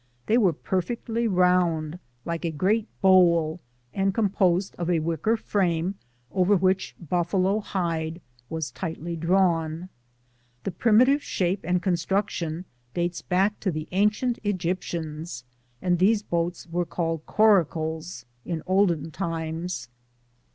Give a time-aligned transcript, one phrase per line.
[0.25, 3.59] They were perfectly round, like a great bowl,
[3.93, 5.93] and composed of a wicker frame
[6.31, 8.19] over which buffalo hide
[8.49, 9.89] was tightly drawn.
[10.63, 15.43] The primitive shape and construction dates back to the ancient Egyptians,
[15.83, 19.87] and these boats were called coracles in olden times.